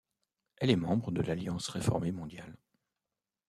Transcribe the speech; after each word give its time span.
Elle 0.57 0.71
est 0.71 0.75
membre 0.77 1.11
de 1.11 1.21
l'Alliance 1.21 1.67
réformée 1.69 2.11
mondiale. 2.11 2.57